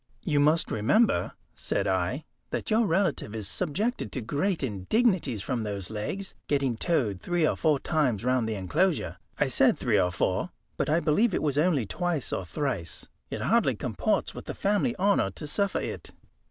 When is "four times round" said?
7.55-8.49